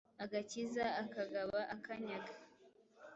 agakiza, 0.23 0.85
akagaba 1.01 1.59
akanyaga. 1.75 2.33